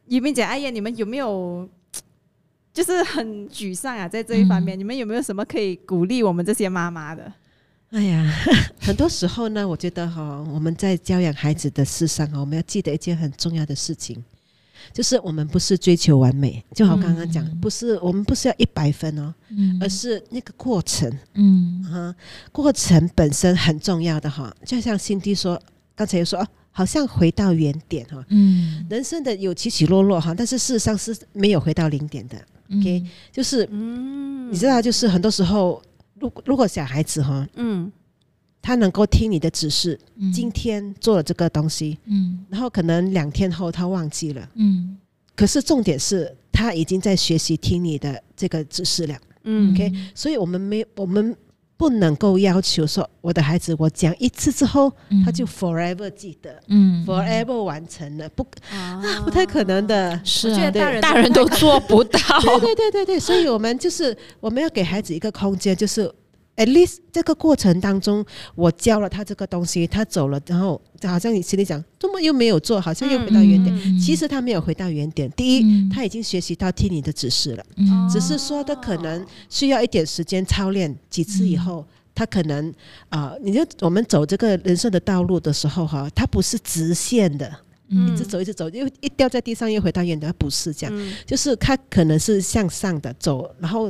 [0.09, 1.67] 于明姐、艾燕，你们有没有
[2.75, 4.07] 就是很沮丧啊？
[4.07, 7.33] 在这一方面，嗯你们有没有什么可以鼓励我们这些妈妈的？
[7.91, 8.31] 哎呀，
[8.79, 14.23] 很多时候呢，我觉得哈、我们在教养孩子的事上哈，我们要记得一件很重要的事情，
[14.93, 22.15] 就是我们不是追求完美，就好刚刚讲，嗯不是我们不是要一百分哦，嗯而是那个过程，嗯哈、
[22.53, 24.55] 过程本身很重要的哈。
[24.65, 25.61] 就像辛迪说，
[25.95, 28.25] 刚才又说，哦好像回到原点哈。
[28.29, 32.37] 嗯人生的有起起落落哈，但是事实上是没有回到零点的。
[32.71, 35.83] OK，就是嗯你知道，就是很多时候，
[36.21, 37.91] 如果如果小孩子哈，嗯
[38.61, 40.33] 他能够听你的指示，嗯。
[40.33, 42.45] 今天做了这个东西，嗯。
[42.51, 44.97] 然后可能两天后他忘记了，嗯。
[45.35, 49.17] 可是重点是他已经在学习听你的这个指示了。
[49.45, 49.73] 嗯。
[49.73, 51.35] OK，所以我们没我们
[51.77, 55.23] 不能够要求说我的孩子我讲一次之后嗯。
[55.25, 57.07] 他就 forever 记得、嗯。
[57.07, 60.21] forever 完成了，不啊 不太可能的。
[60.25, 66.13] 是啊，我觉得大人大人都做不到， 对对对对对，所以我们就是我们要给孩子一个空间，就是
[66.59, 68.23] at least 这个过程当中，
[68.55, 73.75] 我教了他这个东西，他走了，然后好像你心里讲，怎么又没有做，好像又回到原点。
[73.75, 75.31] 嗯其实他没有回到原点。
[75.31, 81.87] 第一，嗯他已经学习到听你的指示了，嗯只是说他可能需要一点时间操练几次以后。
[82.15, 82.75] 他可能
[83.11, 87.49] 啊、你就我们走这个人生的道路的时候哈，它不是直线的，
[87.91, 90.93] 嗯一直走一直走，又一掉在地上又回到原点，它不是这样。
[90.99, 93.89] 嗯就是它可能是向上的走，然后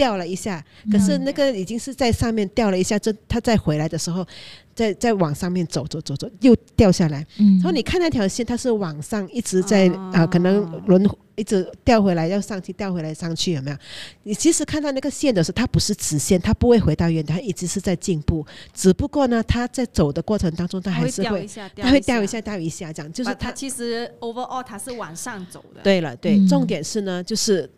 [0.00, 4.26] 掉了一下，可是那个已经是在上面掉了一下，这它再回来的时候，
[4.74, 7.26] 再再往上面走走走走，又掉下来。
[7.38, 13.76] 嗯然后你看那条线，它是往上一直在哦啊、可能轮一直掉回来，要上去，掉回来上去，有没有？
[14.22, 18.46] 你其实看到那个线的时候，它不是直线，它不会回到原点，它一直是在进步。
[18.72, 25.82] 只不过呢，它在走的过程当中，它它还是会，它会掉一下，掉一下，这样就是它它其实 overall 它是往上走的。
[25.82, 27.68] 对了，对，嗯重点是呢，就是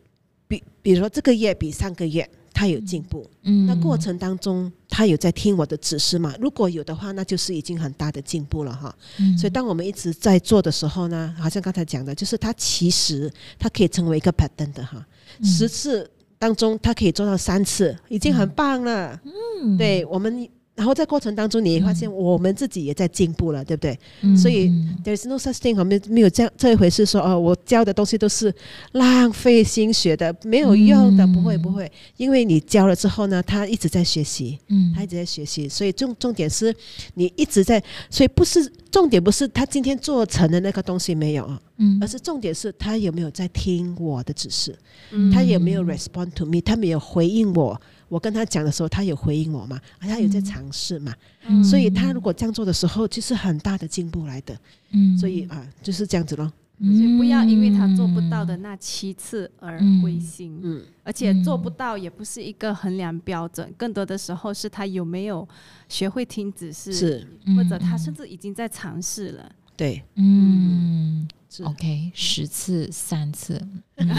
[0.53, 6.35] 比比如说这个月比上个月他有进步，嗯那过程当中他有在听我的指示吗？
[6.39, 8.95] 如果有的话，那就是已经很大的进步了哈。
[9.19, 15.07] 嗯所以当我们一直在做的时候呢，好像刚才讲的，就是他其实他可以成为一个 pattern 的哈，
[15.39, 19.19] 嗯十次当中他可以做到三次，已经很棒了。
[19.25, 23.99] 嗯对我们然后在过程当中，你也发现我们自己也在进步了，对不对？
[24.23, 24.35] 嗯。
[24.35, 28.53] 所以嗯 There's no such thing，没没有这样这一回事说哦，我教的东西都是
[28.93, 34.93] 浪费心血的，没有用的，嗯不会不会，因为你教了之后呢，他一直在学习，嗯。
[34.95, 36.75] 他一直在学习，所以重重点是
[37.15, 41.99] 你一直在，所以不是重点不是他今天做成的那个东西没有啊，嗯。
[42.01, 44.75] 而是重点是他有没有在听我的指示，
[45.11, 45.31] 嗯。
[45.31, 47.79] 他有没有 respond to me，他没有回应我。
[48.13, 49.77] 我跟他讲的时候，他有回应我嘛？
[49.99, 51.15] 啊他有在尝试嘛？
[51.47, 54.55] 嗯所以他如果这样做的时候，就是很大的进步来的。
[54.91, 56.53] 嗯所以啊，就是这样子咯。
[56.79, 65.49] 所以不要因为他做不到的那七次而灰心，嗯，而且做不到也不是一个衡量标准，更多的时候是他有没有
[65.89, 69.53] 学会听指示，是或者他甚至已经在尝试了。
[69.77, 73.61] 对，嗯是，OK，十次三次，
[74.09, 74.15] 有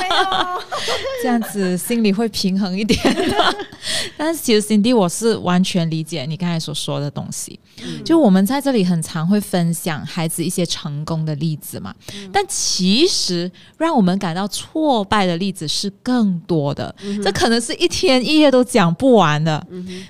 [0.00, 0.62] 没有？
[1.22, 2.98] 这样子心里会平衡一点。
[4.16, 7.58] 但是其实 Cindy，我是完全理解你刚才所说的东西。
[8.04, 11.94] 就我们在这里很常会分享孩子一些成功的例子嘛，
[12.32, 16.94] 但其实让我们感到挫败的例子是更多的。
[17.22, 19.64] 这可能是一天一夜都讲不完的。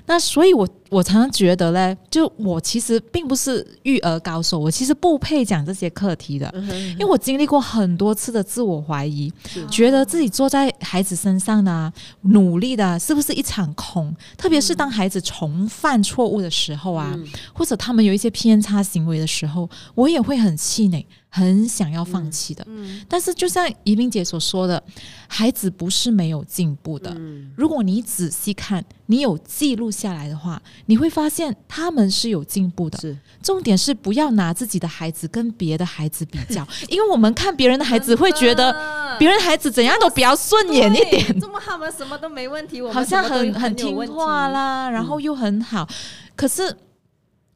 [0.05, 6.53] 那所以我，我常常觉得嘞，就我其实并不是育儿高手，我其实不配讲这些课题的，
[6.91, 9.31] 因为我经历过很多次的自我怀疑，
[9.71, 11.91] 觉得自己坐在孩子身上的、啊、
[12.21, 14.13] 努力的啊、是不是一场空？
[14.37, 17.17] 特别是当孩子重犯错误的时候啊，
[17.53, 22.63] 或者他们有一些偏差行为的时候，我也会很气馁，很想要放弃的。
[23.09, 24.81] 但是就像宜冰姐所说的，
[25.27, 27.11] 孩子不是没有进步的。
[27.55, 32.99] 如果你仔细看，你有记录下来的话，你会发现他们是有进步的。
[32.99, 38.71] 是重点是不要拿自己的孩子跟别的孩子比较， 因为我们看别人的孩子会觉得
[39.17, 44.49] 别人孩子怎样都比较顺眼一点，对， 这么他们什么都没问题，好像很很听话。
[44.49, 45.89] 啦，然后又很好，
[46.35, 46.77] 可是。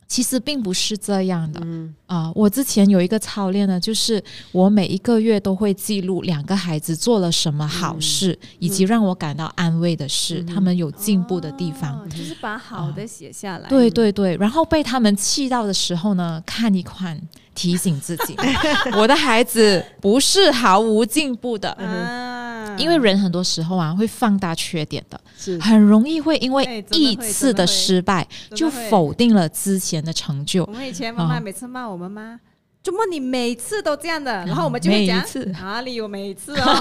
[0.10, 1.60] 其实并不是这样的
[2.08, 12.00] 啊、我之前有一个操练呢，就是我每一个月都会记录两个孩子做了什么好事，以及让我感到安慰的事，他们有进步的地方。
[12.00, 13.68] 哦就是把好的写下来。
[13.68, 17.22] 对对对，然后被他们气到的时候呢，看一看，
[17.54, 18.36] 提醒自己，
[18.98, 21.72] 我的孩子不是毫无进步的。
[21.72, 30.72] 啊，因为人很多时候啊会放大缺点的，是很容易会因哎为一次的失败就否定了之前的成就我。
[30.72, 32.40] 们以前妈妈啊每次骂我我们吗。
[32.88, 34.32] 怎么你每次都这样的？
[34.46, 36.64] 然后我们就会讲次哪里有每一次哦？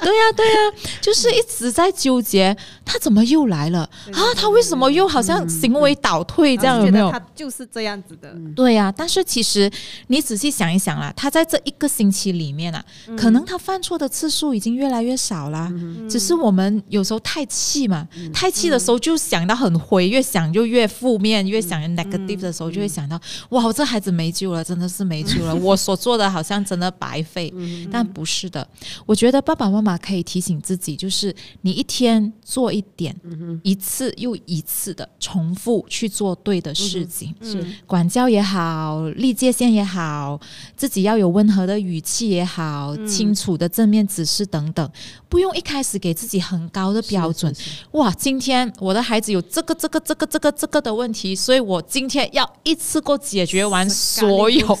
[0.00, 0.58] 对呀、对呀、
[1.00, 3.80] 就是一直在纠结他怎么又来了
[4.12, 4.34] 啊？
[4.34, 6.84] 他为什么又好像行为倒退这样？
[6.84, 7.12] 有没有？
[7.12, 8.34] 他就是这样子的。
[8.56, 9.70] 对呀、但是其实
[10.08, 15.72] 你仔细想一想啦，他在这一个星期里面啊，嗯可能他犯错的次数已经越来越少啦。
[16.10, 27.52] 只是我们有时候太气嘛，太气的时候就想到很灰，越想就越负面，越想 negative 的时候就会想到，哇，我这孩子没救了，真的是没救了， 我所做的好像真的白费。
[27.90, 28.66] 但不是的，
[29.06, 33.14] 我觉得爸爸妈妈可以提醒自己，就是你一天做一点，
[33.62, 37.34] 一次又一次的重复去做对的事情。
[37.42, 40.40] 是管教也好，立界限也好，
[40.76, 44.90] 自己要有温和的语气也好，清楚的正面指示等等，
[45.28, 47.54] 不用一开始给自己很高的标准。
[47.92, 54.78] 哇，今天我的孩子有这个、这个、这个、这个、这个的问题，所以我今天要一次过解决完所有。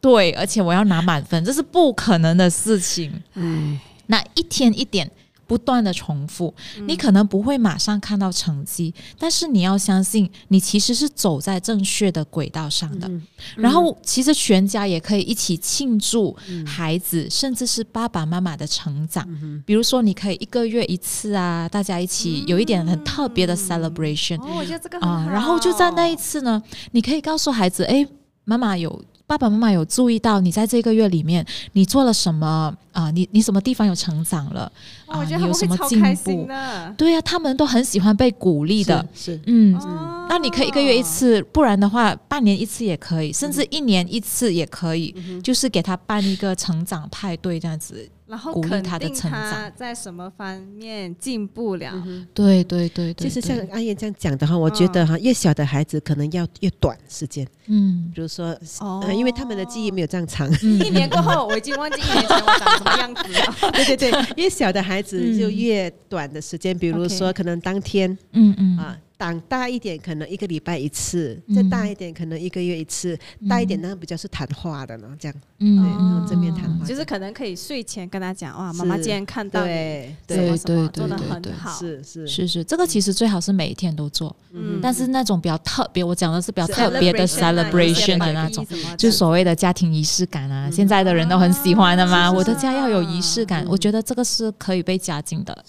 [0.00, 3.12] 对，而且我要拿满分，这是不可能的事情。
[3.34, 5.10] 嗯那一天一点
[5.46, 6.54] 不断的重复，
[6.86, 13.10] 你可能不会马上看到成绩，但是你要相信，你其实是走在正确的轨道上的。
[13.56, 19.26] 然后，其实全家也可以一起庆祝孩子，甚至是爸爸妈妈的成长。
[19.66, 25.30] 比如说，你可以一个月一次啊，大家一起有一点很特别的 celebration 哦，我觉得这个很啊、好。
[25.30, 26.62] 然后就在那一次呢，
[26.92, 28.06] 你可以告诉孩子，哎，
[28.48, 29.04] 妈妈有。
[29.28, 31.44] 爸爸妈妈有注意到你在这个月里面
[31.74, 34.62] 你做了什么啊、你你什么地方有成长了
[35.04, 36.48] 啊、哦我觉得你有什么进步？
[36.96, 39.06] 对呀、他们都很喜欢被鼓励的。
[39.14, 48.08] 是是嗯，哦那你可以一个月一次，不然的话半年一次也可以，甚至一年一次也可以，就是给他办一个成长派对这样子。
[48.28, 49.72] 然后鼓励肯定他的成长。
[49.74, 51.92] 在什么方面进步了。
[52.34, 58.10] 对对对对，其实像阿燕这样讲的话，我觉得哈，越小的孩子可能要越短时间，嗯。
[58.14, 58.48] 比如说，
[58.80, 59.02] 哦。
[59.06, 60.48] 呃，因为他们的记忆没有这样长。
[60.62, 60.78] 嗯。
[60.80, 63.72] 一年过后，我已经忘记一年前我长什么样子了。
[63.72, 65.38] 对对对，越小的孩子嗯。
[65.38, 68.76] 就越短的时间，比如说可能当天嗯嗯。
[68.76, 71.54] 啊，长大一点可能一个礼拜一次，嗯。
[71.56, 75.36] 再大一点可能一个月一次，大一点呢比较是谈话的呢，这样。
[75.58, 75.82] 嗯。
[75.82, 81.52] 对那种正面谈话就是可能可以睡前跟他讲，哇，妈妈是今天看到你对什么对什么对做的对对。
[81.52, 82.26] 很好，是是。
[82.28, 84.78] 是是，这个其实最好是每一天都做，嗯。
[84.80, 88.64] 但是那种比较特别，我讲的是比较特别的 celebration 的那种，
[88.96, 90.72] 就所谓的家庭仪式感啊，嗯。
[90.72, 92.18] 现在的人都很喜欢的嘛。
[92.18, 93.68] 啊我的家要有仪式感，嗯。
[93.68, 95.64] 我觉得这个是可以被加进的。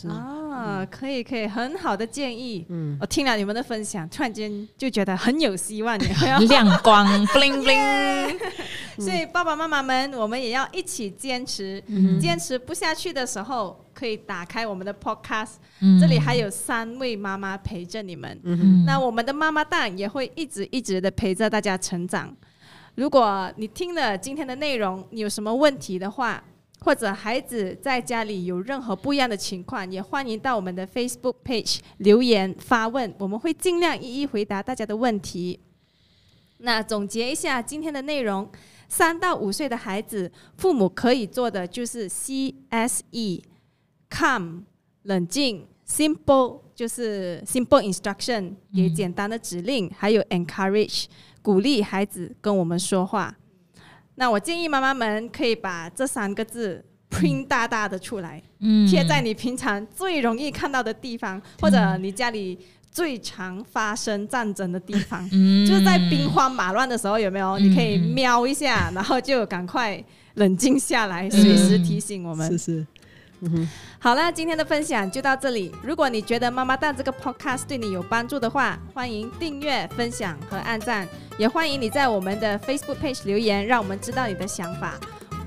[0.64, 2.66] 是啊，可以可以，很好的建议。
[2.70, 5.98] 嗯我听了你们的分享，突然间就觉得很有希望？
[6.48, 8.38] 亮光， bling bling，
[8.98, 11.82] 所以爸爸妈妈们，我们也要一起坚持。
[11.88, 18.40] 嗯坚持不下去的时候，可以打开我们的 Podcast，、嗯这里还有三位妈妈陪着你们。
[18.44, 22.36] 嗯那我们的妈妈蛋也会一直一直的陪着大家成长。
[22.96, 26.44] 如果你听了今天的内容，你有什么问题的话，
[26.82, 35.60] 或者孩子在家里有任何不一样的情况，也欢迎到我们的 Facebook page 留言发问，我们会尽量一一回答大家的问题。
[36.60, 38.50] 那总结一下今天的内容：
[38.88, 43.44] 三到五岁的孩子，父母可以做的就是 CSE，calm
[45.04, 51.06] 冷静，simple 就是 simple instruction 给简单的指令，还有 encourage
[51.42, 53.38] 鼓励孩子跟我们说话。
[54.20, 62.60] 那我建议妈妈们可以把这三个字 print 大大的出来，嗯贴在你平常最容易看到的地方，或者你家里
[62.92, 65.26] 最常发生战争的地方。
[65.32, 67.52] 嗯就是在兵荒马乱的时候，有没有？
[67.54, 70.04] 嗯你可以瞄一下，然后就赶快
[70.34, 72.52] 冷静下来，随时提醒我们。
[72.52, 72.88] 是是，
[74.00, 75.74] 好了，今天的分享就到这里。
[75.84, 84.96] 如果你觉得妈妈蛋这个 podcast 对你有帮助的话，欢迎订阅、分享和按赞，也欢迎你在我们的 Facebook page 留言，让我们知道你的想法。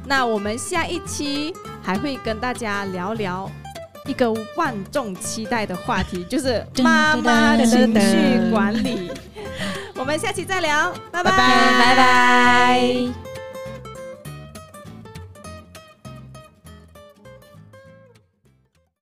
[0.05, 3.51] 那我们下一期还会跟大家聊聊
[4.07, 7.68] 一个万众期待的话题，就是妈妈情
[8.01, 9.11] 绪管理。
[9.95, 13.32] 我们下期再聊，拜拜拜拜拜拜。